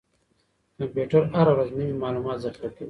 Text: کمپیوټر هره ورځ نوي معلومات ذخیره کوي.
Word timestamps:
کمپیوټر 0.77 1.23
هره 1.37 1.51
ورځ 1.55 1.69
نوي 1.77 1.95
معلومات 2.03 2.37
ذخیره 2.45 2.69
کوي. 2.73 2.79